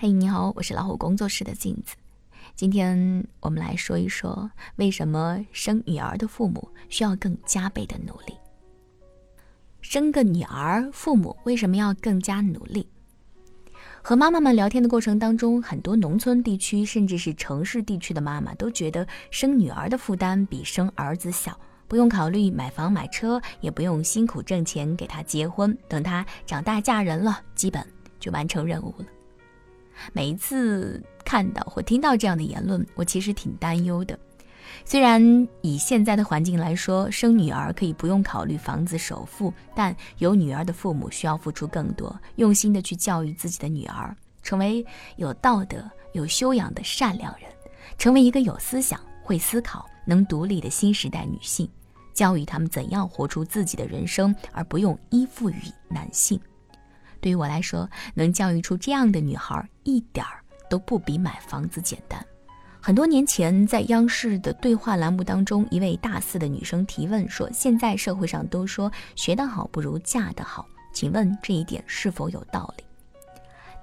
[0.00, 1.96] 嘿，你好，我是老虎工作室的镜子。
[2.54, 8.32] 今天我们来说一说，为什么生女儿的父母需要更加倍的努力。
[9.80, 12.86] 生个女儿，父母为什么要更加努力？
[14.00, 21.58] 和妈妈们聊天的过程当中，很多农村地区甚至是城市地区的妈妈都觉得生女儿的负担比生儿子小，
[21.88, 27.84] 不用考虑买房买车，也不用辛苦挣钱给她结婚，等她长大嫁人了，基本
[28.20, 29.06] 就完成任务了。
[30.12, 34.18] 每一次看到或听到这样的言论，我其实挺担忧的。
[34.84, 44.84] 虽然以现在的环境来说，生女儿可以不用考虑房子首付，但有女儿的父母需要付出更多，用心的去教育自己的女儿，成为
[45.16, 47.50] 有道德、有修养的善良人，
[47.96, 51.68] 成为一个有思想、会思考、能独立的新时代女性，
[52.14, 55.56] 教育他们怎样活出自己的人生，而不用依附于
[55.88, 56.38] 男性。
[57.20, 62.24] 对于我来说，能教育出这样的女孩，一点儿都不比买房子简单。
[62.80, 72.84] 很多年前，在央视的对话栏目当中，一位大四的女生提问说：“现在社会上都说学得好不如嫁得好，请问这一点是否有道理？”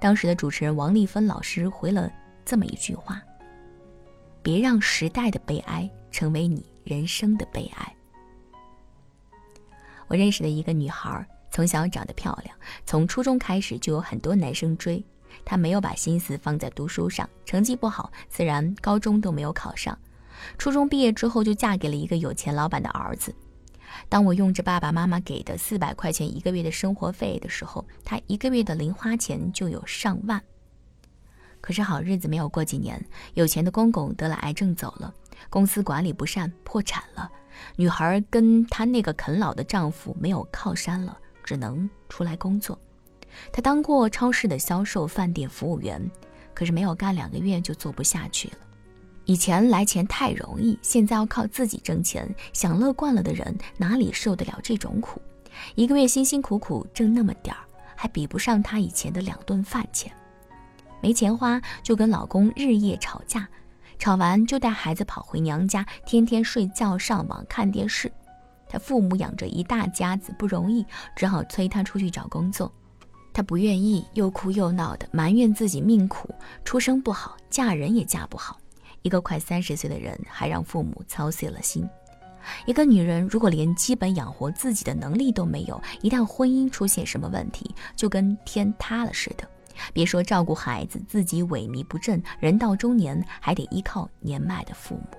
[0.00, 2.10] 当时的主持人王丽芬老师回了
[2.44, 3.22] 这么一句话
[4.42, 7.94] ：“别让时代的悲哀成为你人生的悲哀。”
[10.08, 11.26] 我认识的一个女孩。
[11.56, 12.54] 从小长得漂亮，
[12.84, 15.02] 从初中开始就有很多男生追。
[15.42, 19.98] 她没有把心思放在读书上，成绩不好，自然高中都没有考上。
[20.58, 23.34] 初中毕业之后就嫁给了一个有钱老板的儿子。
[24.06, 30.38] 当我用着爸爸妈妈给的四百块钱一个月的生活费的时候，他一个月的零花钱就有上万。
[31.62, 35.10] 可是好日子没有过几年，有钱的公公得了癌症走了，
[35.48, 37.32] 公司管理不善破产了，
[37.76, 41.18] 女孩跟她那个啃老的丈夫没有靠山了。
[41.46, 42.78] 只能出来工作。
[43.52, 46.10] 他当过超市的销售、饭店服务员，
[46.52, 48.56] 可是没有干两个月就做不下去了。
[49.24, 55.20] 以前来钱太容易，现在要靠自己挣钱，享乐惯了的人哪里受得了这种苦？
[55.74, 57.60] 一个月辛辛苦苦挣那么点儿，
[57.94, 60.12] 还比不上他以前的两顿饭钱。
[61.02, 63.48] 没钱花，就跟老公日夜吵架，
[63.98, 68.10] 吵完就带孩子跑回娘家，天天睡觉、上网、看电视。
[68.68, 70.84] 他父母养着一大家子不容易，
[71.14, 72.72] 只好催他出去找工作。
[73.32, 76.34] 他不愿意，又哭又闹的埋怨自己命苦，
[76.64, 78.58] 出生不好，嫁人也嫁不好。
[79.02, 81.88] 一个快三十岁的人，还让父母操碎了心。
[82.64, 89.46] 一个女人如果连基本养活自己的能力都没有，一旦婚姻出现什么问题，就跟天塌了似的。
[89.92, 95.18] 别说照顾孩子，自己萎靡不振，人到中年还得依靠年迈的父母。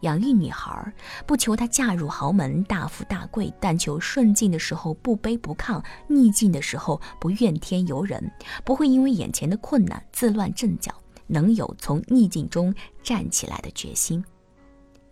[0.00, 0.92] 养育女孩，
[1.26, 8.30] 不求她嫁入豪门、大富大贵，但求顺境的时候不卑不亢，逆境的时候不怨天尤人，
[8.64, 10.94] 不会因为眼前的困难自乱阵脚，
[11.26, 14.24] 能有从逆境中站起来的决心。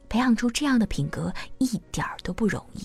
[0.08, 2.80] 培养出这样的品格一点儿都不容易。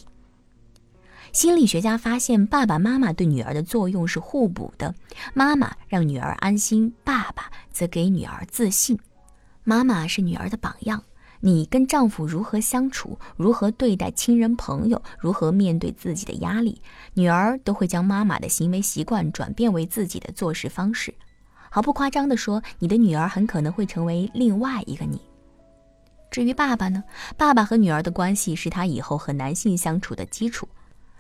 [1.32, 4.94] 心理学家发现，爸爸妈妈对女儿的作用是互补的，
[5.34, 9.00] 妈妈让女儿安心，爸爸则给女儿自信。
[9.64, 11.02] 妈妈是女儿的榜样。
[11.46, 16.82] 你跟丈夫如何相处，如何对待亲人朋友，如何面对自己的压力，
[17.16, 21.14] 女儿都会将妈妈的行为习惯转变为自己的做事方式。
[21.70, 25.20] 毫不夸张地说，你的女儿很可能会成为另外一个你。
[26.32, 27.04] 至于爸爸呢？
[27.36, 30.66] 爸爸和女儿的关系是他以后和男性相处的基础。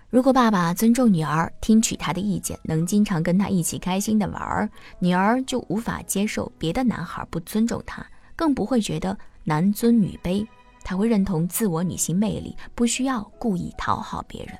[0.10, 4.70] 如果爸爸尊重女儿，听取她的意见，能经常跟她一起开心的玩儿，
[5.00, 8.06] 女儿就无法接受别的男孩不尊重她，
[8.38, 9.18] 更不会觉得。
[9.44, 10.46] 男尊女卑，
[10.84, 14.58] 他会认同自我女性魅力，不需要故意讨好别人。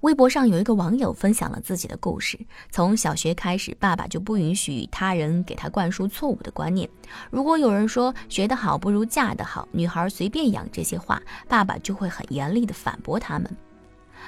[0.00, 2.38] 微博上有一个网友分享了自己的故事：
[2.70, 6.88] 从小学开始，爸爸就不允许他人给他灌输错误的观念。
[7.30, 13.54] 如果有人说“学得好不如嫁得好”，女孩随便养这些话，爸爸就会很严厉地反驳他们。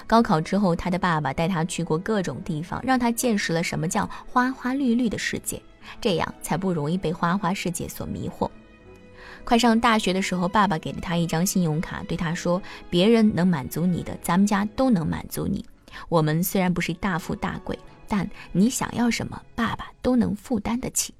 [0.07, 5.63] 高考之后，他的爸爸带他去过各种地方，让他见识了什么叫花花绿绿的世界，
[6.03, 8.49] 这样才不容易被花花世界所迷惑。
[9.45, 15.65] 快上大学的时候，爸爸给了他一张信用卡，对他说：“别人能满足你的，咱们家都能满足你。
[16.09, 17.79] 我们虽然不是大富大贵，
[18.09, 21.13] 但你想要什么，爸爸都能负担得起。”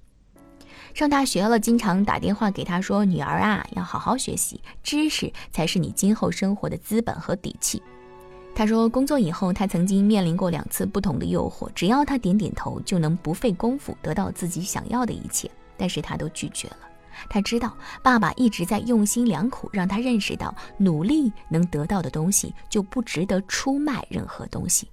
[0.95, 7.83] 上大学了，经常打电话给他说：“女儿啊，要好好学习，知识才是你今后生活的资本和底气。”
[8.55, 16.77] 他说，工作以后，他曾经面临过两次不同的诱惑，只要他点点头，就能不费功夫得到自己想要的一切，但是他都拒绝了。
[17.29, 24.89] 他知道爸爸一直在用心良苦，让他认识到努力能得到的东西就不值得出卖任何东西。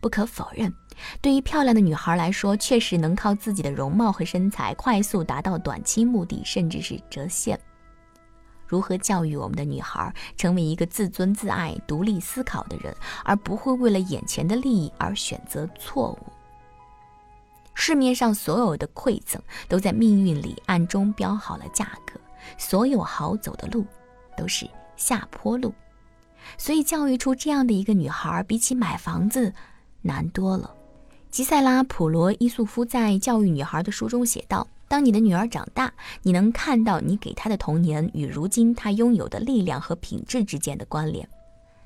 [0.00, 0.72] 不可否认，
[1.20, 7.58] 对于漂亮的女孩来说，确实能靠自己的容貌和身材快速达到短期目的，甚至是折现。
[8.64, 12.94] 如何教育我们的女孩成为一个自尊自爱、独立思考的人，
[13.24, 16.37] 而不会为了眼前的利益而选择错误？
[17.80, 22.20] 市面上所有的馈赠都在命运里暗中标好了价格，
[22.58, 23.86] 所有好走的路
[24.36, 25.72] 都是下坡路，
[26.58, 29.54] 所以教育出这样的一个女孩，比起买房子
[30.02, 30.74] 难多了。
[31.30, 34.66] 吉塞拉·普罗伊素夫在《教育女孩》的书中写道。
[34.88, 35.92] 当你的女儿长大，
[36.22, 41.28] 你能看到你给她的童年与如今她拥有的力量和品质之间的关联。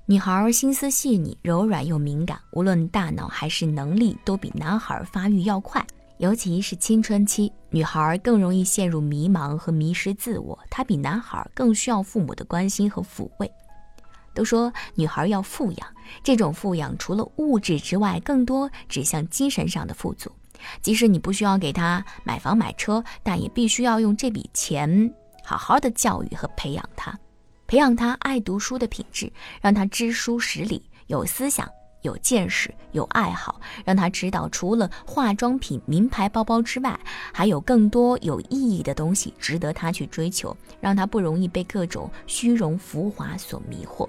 [0.06, 5.84] 女孩心思细腻、柔软又敏感，无论大脑还是能力都比男孩发育要快。
[6.18, 13.50] 尤其是青春期，女孩更容易陷入迷茫和迷失自我，她比男孩更需要父母的关心和抚慰。
[14.34, 15.88] 都说女孩要富养，
[16.24, 20.30] 这种富养除了物质之外，更多指向精神上的富足。
[20.80, 25.12] 即使你不需要给她买房买车，但也必须要用这笔钱
[25.44, 27.16] 好好的教育和培养她，
[27.72, 29.32] 培养他爱读书的品质，
[29.62, 31.66] 让他知书识礼，有思想、
[32.02, 37.00] 有见识、有爱好，让他知道除了化妆品、名牌包包之外，
[37.32, 44.06] 还有更多有意义的东西值得他去追求，让他不容易被各种虚荣浮华所迷惑。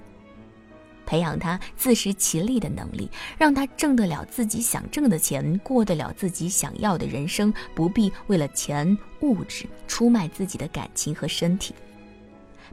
[1.06, 11.74] 培养他自食其力的能力，让他挣得了自己想挣的钱，过得了自己想要的人生，不必为了钱物质出卖自己的感情和身体。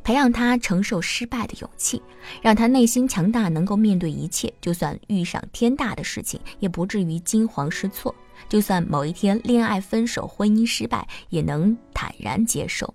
[0.02, 2.02] 培养他承受失败的勇气，
[2.42, 8.14] 让他内心强大，能够面对一切，就算遇上天大的事情，也不至于惊慌失措；
[8.48, 12.94] 就算某一天恋爱分手、婚姻失败，也能坦然接受。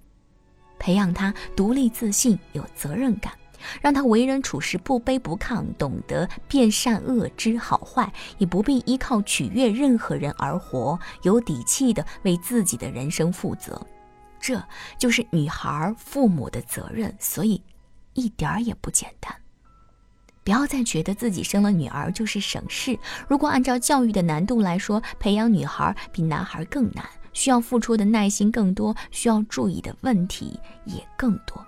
[0.77, 3.33] 培养他独立自信、有责任感。
[3.81, 13.81] 让他为人处事不卑不亢，懂得辨善恶、知好坏，也不必依靠取悦任何人而活，有底气的为自己的人生负责。
[14.45, 14.63] 这
[14.99, 17.59] 就是女孩父母的责任，所以
[18.13, 19.35] 一点儿也不简单。
[20.43, 22.95] 不要再觉得自己生了女儿就是省事。
[23.27, 27.03] 如果按照教育的难度来说，培养女孩比男孩更难，
[27.33, 31.65] 需要付出的耐心更多，需要注意的问题也更多。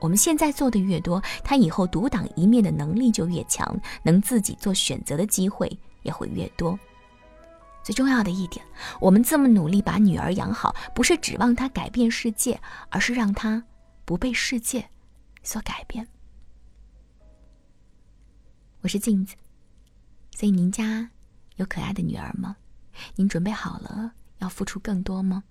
[0.00, 5.68] 我们现在做的越多，他以后独当一面的能力就越强，能自己做选择的机会
[6.04, 6.78] 也会越多。
[7.88, 8.62] 最重要的一点，
[9.00, 13.64] 我们这么努力把女儿养好，不是指望她改变世界，而是让她
[14.04, 14.86] 不被世界
[15.42, 16.06] 所改变。
[18.82, 19.34] 我是镜子，
[20.36, 21.08] 所以您家
[21.56, 22.54] 有可爱的女儿吗？
[23.16, 25.42] 您准备好了要付出更多吗？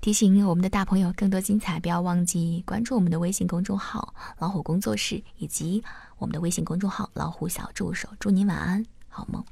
[0.00, 5.82] 提醒我们的大朋友，更多精彩，不要忘记关注我们的微信公众号“老虎工作室”以及
[6.18, 8.08] 我们的微信公众号“老虎小助手”。
[8.20, 9.44] 祝您晚安，好梦。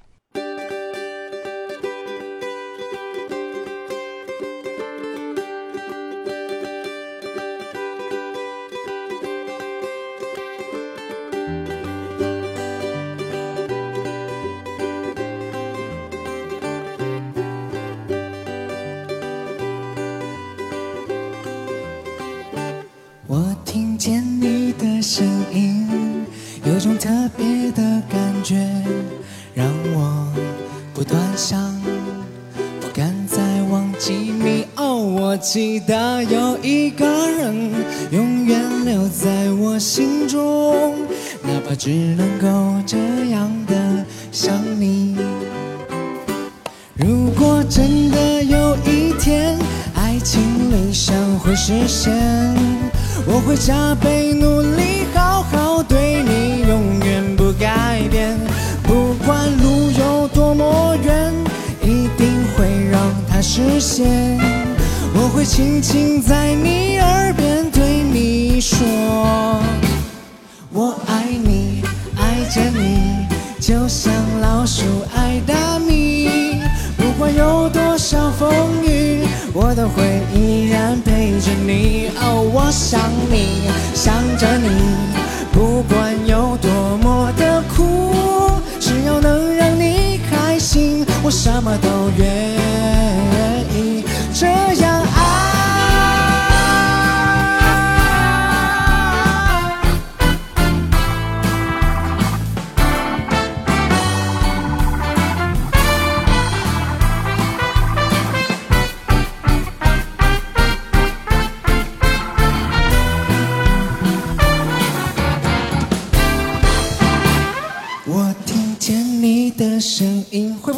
[26.81, 28.57] 种特别的感觉
[29.55, 30.27] 让我
[30.93, 31.81] 不断想，
[32.81, 33.39] 不敢再
[33.71, 34.67] 忘记你。
[34.77, 37.71] 哦，我记得有一个人
[38.11, 40.95] 永远留在我心中，
[41.43, 42.97] 哪怕只能够这
[43.31, 45.17] 样的想你。
[46.95, 49.59] 如果真的有一天
[49.95, 50.41] 爱情
[50.71, 52.13] 理想会实现，
[53.27, 55.07] 我会加倍努力，
[63.45, 64.07] 实现。
[65.15, 68.79] 我会轻轻在你耳边对你说，
[70.73, 71.83] 我爱你，
[72.17, 73.27] 爱着你，
[73.61, 74.11] 就像
[74.41, 74.83] 老鼠
[75.15, 76.63] 爱大米。
[76.97, 78.51] 不管有多少风
[78.83, 82.09] 雨，我都会依然陪着你。
[82.17, 82.99] 哦，我想
[83.31, 84.69] 你，想着你，
[85.53, 86.71] 不管有多
[87.03, 92.64] 么的苦，只要能让你开心，我什么都愿意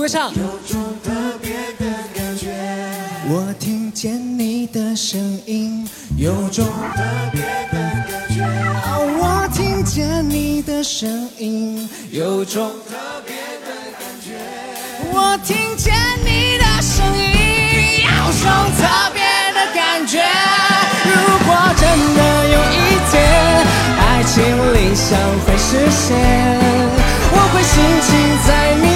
[0.06, 1.10] 有种特
[1.42, 2.54] 别的感觉，
[3.28, 5.84] 我听见你的声音。
[6.16, 8.46] 有种特别的感觉，
[9.18, 11.88] 我听见你的声音。
[12.12, 12.94] 有种特
[13.26, 13.34] 别
[13.66, 14.38] 的感觉，
[15.10, 15.92] 我听见
[16.24, 18.04] 你的声音。
[18.06, 18.48] 有种
[18.78, 19.20] 特别
[19.54, 20.22] 的感觉，
[21.02, 21.10] 如
[21.48, 21.84] 果真
[22.14, 22.20] 的
[22.54, 22.78] 有一
[23.10, 23.12] 天，
[23.98, 24.34] 爱情
[24.72, 26.14] 理想会实现，
[27.32, 28.14] 我会心情
[28.46, 28.48] 在
[28.88, 28.95] 你。